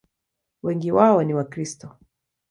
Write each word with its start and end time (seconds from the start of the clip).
Wengi 0.63 0.91
wao 0.91 1.23
ni 1.23 1.33
Wakristo. 1.33 1.97